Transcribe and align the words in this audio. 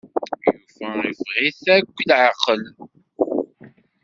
Yuba 0.79 1.03
iffeɣ-it 1.49 1.65
akk 1.77 1.95
leɛqel. 2.09 2.61